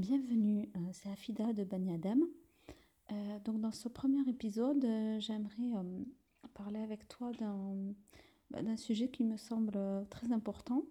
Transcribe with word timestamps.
Bienvenue, 0.00 0.66
euh, 0.76 0.80
c'est 0.94 1.10
Afida 1.10 1.52
de 1.52 1.62
Bani 1.62 1.92
Adam. 1.92 2.20
Euh, 3.12 3.38
donc 3.40 3.60
dans 3.60 3.70
ce 3.70 3.86
premier 3.86 4.26
épisode, 4.30 4.82
euh, 4.82 5.20
j'aimerais 5.20 5.84
parler 6.54 6.80
avec 6.80 7.06
toi 7.06 7.32
bah, 8.50 8.62
d'un 8.62 8.78
sujet 8.78 9.10
qui 9.10 9.24
me 9.24 9.36
semble 9.36 9.78
très 10.08 10.32
important 10.32 10.84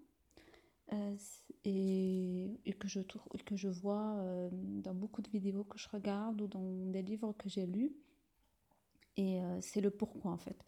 et, 1.66 2.62
que 2.80 2.88
je, 2.88 3.00
que 3.00 3.56
je 3.56 3.68
vois 3.68 4.24
dans 4.52 4.94
beaucoup 4.94 5.24
de 5.24 5.30
vidéos 5.32 5.64
que 5.64 5.80
je 5.80 5.90
regarde 5.90 6.40
ou 6.44 6.48
dans 6.48 6.92
des 6.92 7.02
livres 7.02 7.34
que 7.34 7.50
j'ai 7.50 7.66
lus. 7.66 7.92
Et 9.18 9.40
c'est 9.62 9.82
le 9.82 9.90
pourquoi 9.90 10.30
en 10.30 10.38
fait. 10.38 10.64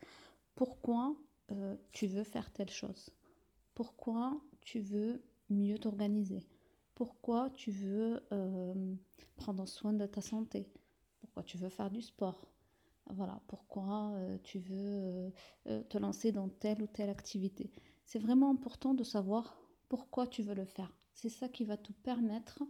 Pourquoi 0.55 1.15
tu 1.91 2.07
veux 2.07 2.23
faire 2.23 2.51
telle 2.51 2.71
chose? 2.71 3.11
Pourquoi 3.75 4.41
tu 4.61 4.79
veux 4.79 5.21
mieux 5.51 5.77
t'organiser? 5.77 6.43
Pourquoi 6.95 7.49
tu 7.51 7.71
veux 7.71 8.21
euh, 8.31 8.95
prendre 9.35 9.67
soin 9.67 9.93
de 9.93 10.05
ta 10.05 10.21
santé, 10.21 10.67
pourquoi 11.19 11.43
tu 11.43 11.57
veux 11.57 11.69
faire 11.69 11.89
du 11.89 12.01
sport, 12.01 12.47
voilà, 13.09 13.41
pourquoi 13.47 14.11
euh, 14.13 14.37
tu 14.43 14.59
veux 14.59 15.31
euh, 15.67 15.83
te 15.89 15.97
lancer 15.97 16.31
dans 16.31 16.49
telle 16.49 16.81
ou 16.81 16.87
telle 16.87 17.09
activité? 17.09 17.71
C'est 18.05 18.19
vraiment 18.19 18.49
important 18.49 18.93
de 18.93 19.03
savoir 19.03 19.57
pourquoi 19.89 20.27
tu 20.27 20.43
veux 20.43 20.53
le 20.53 20.65
faire. 20.65 20.93
C'est 21.13 21.29
ça 21.29 21.49
qui 21.49 21.65
va 21.65 21.77
te 21.77 21.91
permettre 21.91 22.63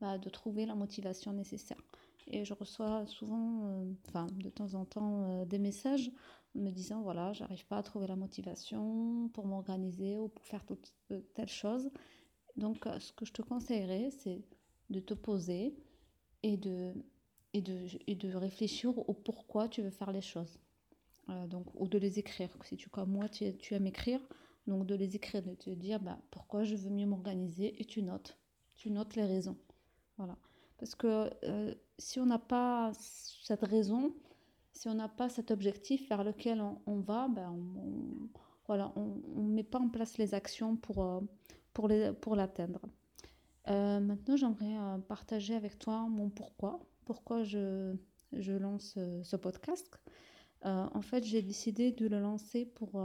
bah, 0.00 0.18
de 0.18 0.28
trouver 0.28 0.66
la 0.66 0.74
motivation 0.74 1.32
nécessaire. 1.32 1.82
Et 2.26 2.44
je 2.44 2.52
reçois 2.52 3.06
souvent, 3.06 3.86
enfin 4.06 4.26
de 4.34 4.50
temps 4.50 4.74
en 4.74 4.84
temps, 4.84 5.46
des 5.46 5.58
messages 5.58 6.12
me 6.54 6.70
disant 6.70 7.02
voilà, 7.02 7.32
j'arrive 7.32 7.66
pas 7.66 7.78
à 7.78 7.82
trouver 7.82 8.06
la 8.06 8.16
motivation 8.16 9.30
pour 9.32 9.46
m'organiser 9.46 10.18
ou 10.18 10.28
pour 10.28 10.44
faire 10.44 10.64
toute, 10.64 10.92
telle 11.34 11.48
chose. 11.48 11.90
Donc, 12.58 12.86
euh, 12.86 12.98
ce 12.98 13.12
que 13.12 13.24
je 13.24 13.32
te 13.32 13.40
conseillerais, 13.40 14.10
c'est 14.10 14.42
de 14.90 14.98
te 15.00 15.14
poser 15.14 15.76
et 16.42 16.56
de, 16.56 16.92
et 17.52 17.62
de, 17.62 17.86
et 18.06 18.16
de 18.16 18.34
réfléchir 18.34 18.98
au 18.98 19.14
pourquoi 19.14 19.68
tu 19.68 19.80
veux 19.80 19.90
faire 19.90 20.10
les 20.10 20.20
choses. 20.20 20.58
Euh, 21.30 21.46
donc, 21.46 21.66
ou 21.80 21.86
de 21.86 21.98
les 21.98 22.18
écrire. 22.18 22.50
Si 22.64 22.76
tu, 22.76 22.90
comme 22.90 23.10
moi, 23.10 23.28
tu, 23.28 23.74
aimes 23.74 23.86
écrire, 23.86 24.20
donc 24.66 24.86
de 24.86 24.96
les 24.96 25.14
écrire, 25.14 25.42
de 25.42 25.54
te 25.54 25.70
dire 25.70 26.00
bah, 26.00 26.18
pourquoi 26.30 26.64
je 26.64 26.74
veux 26.74 26.90
mieux 26.90 27.06
m'organiser 27.06 27.80
et 27.80 27.84
tu 27.84 28.02
notes. 28.02 28.36
Tu 28.74 28.90
notes 28.90 29.14
les 29.14 29.24
raisons. 29.24 29.56
Voilà. 30.16 30.36
Parce 30.78 30.96
que 30.96 31.30
euh, 31.44 31.74
si 31.98 32.18
on 32.18 32.26
n'a 32.26 32.38
pas 32.40 32.92
cette 32.94 33.62
raison, 33.62 34.12
si 34.72 34.88
on 34.88 34.94
n'a 34.94 35.08
pas 35.08 35.28
cet 35.28 35.52
objectif 35.52 36.08
vers 36.08 36.24
lequel 36.24 36.60
on, 36.86 37.00
va, 37.00 37.28
ben 37.28 37.50
on, 37.50 38.28
voilà, 38.66 38.92
on 38.96 39.20
ne 39.36 39.52
met 39.52 39.64
pas 39.64 39.78
en 39.78 39.88
place 39.88 40.18
les 40.18 40.34
actions 40.34 40.76
pour, 40.76 41.22
pour 42.20 42.36
l'atteindre. 42.36 42.80
Euh, 43.68 44.00
maintenant, 44.00 44.36
j'aimerais 44.36 44.76
euh, 44.78 44.98
partager 44.98 45.54
avec 45.54 45.78
toi 45.78 46.06
mon 46.08 46.30
pourquoi. 46.30 46.80
Pourquoi 47.04 47.42
je, 47.42 47.94
je 48.32 48.52
lance 48.52 48.94
euh, 48.96 49.22
ce 49.22 49.36
podcast. 49.36 50.00
en 50.62 51.02
fait, 51.02 51.24
j'ai 51.24 51.42
décidé 51.42 51.92
de 51.92 52.06
le 52.08 52.20
lancer 52.20 52.64
pour, 52.64 53.00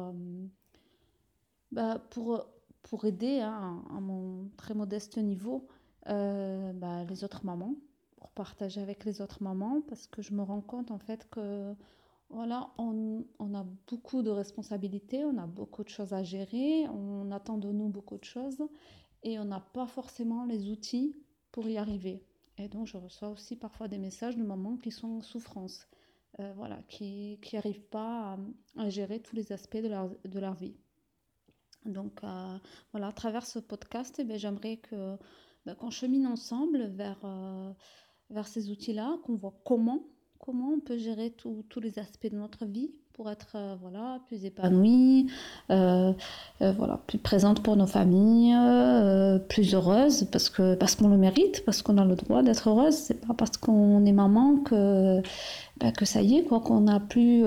bah, 1.71 1.99
pour, 2.09 2.47
pour 2.81 3.05
aider 3.05 3.39
hein, 3.41 3.83
à 3.95 3.99
mon 3.99 4.49
très 4.57 4.73
modeste 4.73 5.17
niveau 5.17 5.67
bah, 6.05 7.03
les 7.07 7.23
autres 7.23 7.45
mamans, 7.45 7.75
pour 8.17 8.31
partager 8.31 8.81
avec 8.81 9.05
les 9.05 9.21
autres 9.21 9.44
mamans, 9.44 9.81
parce 9.88 10.07
que 10.07 10.21
je 10.21 10.33
me 10.33 10.41
rends 10.41 10.61
compte 10.61 10.89
en 10.89 10.97
fait 10.97 11.29
que 11.29 11.75
voilà, 12.34 12.72
on, 12.80 13.23
a 13.53 13.64
beaucoup 13.88 14.23
de 14.23 14.31
responsabilités, 14.31 15.23
on 15.23 15.38
a 15.38 15.45
beaucoup 15.45 15.84
de 15.84 15.89
choses 15.89 16.14
à 16.14 16.23
gérer, 16.23 16.88
on 16.90 17.31
attend 17.31 17.59
de 17.59 17.72
nous 17.72 17.90
beaucoup 17.90 18.17
de 18.17 18.23
choses 18.23 18.64
et 19.22 19.38
on 19.38 19.45
n'a 19.45 19.59
pas 19.59 19.86
forcément 19.86 20.44
les 20.45 20.70
outils 20.70 21.16
pour 21.52 21.67
y 21.67 21.78
arriver. 21.78 22.25
Et 22.58 22.67
donc, 22.67 22.88
je 22.88 22.98
reçois 22.98 23.30
aussi 23.30 23.56
parfois 23.56 23.88
des 23.88 24.00
messages 24.00 24.36
de 24.36 24.44
mamans 24.44 24.78
qui 24.78 24.92
sont 24.92 25.09
en 25.09 25.22
souffrance, 25.22 25.88
euh, 26.40 26.53
voilà, 26.56 26.81
qui 26.88 27.40
n'arrivent 27.53 27.88
pas 27.90 28.38
à, 28.78 28.90
gérer 28.90 29.22
tous 29.22 29.36
les 29.36 29.52
aspects 29.52 29.78
de 29.78 29.88
leur, 29.88 30.09
de 30.25 30.40
leur 30.40 30.56
vie. 30.56 30.75
Donc, 31.86 32.24
euh, 32.24 32.57
voilà, 32.91 33.07
à 33.07 33.12
travers 33.12 33.46
ce 33.46 33.59
podcast, 33.59 34.19
eh 34.19 34.38
j'aimerais 34.40 34.78
que, 34.78 35.18
ben, 35.66 35.75
qu'on 35.75 35.91
chemine 35.91 36.25
ensemble 36.25 36.88
vers, 36.88 37.19
euh, 37.24 37.72
vers 38.31 38.47
ces 38.47 38.72
outils-là, 38.72 39.19
qu'on 39.24 39.36
voit 39.36 39.59
comment 39.66 40.03
comment 40.46 40.74
on 40.76 40.80
peut 40.80 40.98
gérer 40.98 41.31
tous 41.31 41.80
les 41.80 42.00
aspects 42.00 42.30
de 42.30 42.36
notre 42.36 42.66
vie 42.66 42.92
pour 43.14 43.30
être 43.30 43.54
euh, 43.56 43.76
voilà 43.80 44.20
plus 44.28 44.44
épanouie, 44.44 45.28
euh, 45.70 46.12
euh, 46.62 46.72
voilà 46.74 47.00
plus 47.08 47.20
présente 47.20 47.62
pour 47.62 47.78
nos 47.78 47.88
familles, 47.88 48.54
plus 49.48 49.74
heureuse 49.74 50.26
parce 50.31 50.50
que 50.50 50.76
parce 50.76 50.96
qu'on 50.96 51.08
le 51.08 51.18
mérite, 51.18 51.64
parce 51.66 51.81
qu'on 51.81 51.98
a 51.98 52.04
le 52.04 52.16
droit 52.16 52.44
d'être 52.44 52.70
heureuse. 52.70 52.96
C'est 52.96 53.26
pas 53.26 53.34
parce 53.34 53.56
qu'on 53.56 54.04
est 54.06 54.12
maman 54.12 54.58
que 54.58 55.22
ben, 55.78 55.92
que 55.94 56.06
ça 56.06 56.22
y 56.22 56.38
est 56.38 56.44
quoi 56.44 56.60
qu'on 56.60 56.88
a 56.88 57.00
plus 57.00 57.46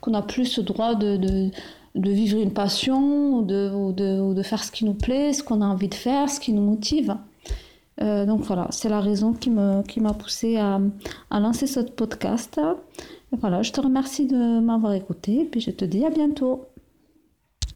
qu'on 0.00 0.14
a 0.14 0.22
plus 0.22 0.46
ce 0.46 0.60
droit 0.62 0.94
de, 0.94 1.16
de 1.16 2.10
vivre 2.10 2.40
une 2.40 2.54
passion 2.54 3.34
ou 3.36 3.42
de, 3.42 3.70
ou 3.74 3.92
de, 3.92 4.20
ou 4.20 4.32
de 4.32 4.42
faire 4.42 4.64
ce 4.64 4.72
qui 4.72 4.86
nous 4.86 4.94
plaît, 4.94 5.34
ce 5.34 5.42
qu'on 5.42 5.60
a 5.60 5.66
envie 5.66 5.88
de 5.88 5.94
faire, 5.94 6.30
ce 6.30 6.40
qui 6.40 6.52
nous 6.52 6.62
motive. 6.62 7.14
Euh, 8.00 8.24
donc 8.24 8.40
voilà, 8.40 8.68
c'est 8.70 8.88
la 8.88 9.00
raison 9.00 9.32
qui 9.34 9.50
m'a 9.50 9.82
qui 9.82 10.00
poussé 10.00 10.56
à, 10.56 10.80
lancer 11.30 11.66
ce 11.66 11.80
podcast. 11.80 12.60
voilà, 13.32 13.62
je 13.62 13.72
te 13.72 13.80
remercie 13.80 14.26
de 14.26 14.60
m'avoir 14.60 14.94
écouté 14.94 15.40
et 15.40 15.44
puis 15.44 15.60
je 15.60 15.70
te 15.70 15.84
dis 15.84 16.04
à 16.04 16.10
bientôt. 16.10 16.66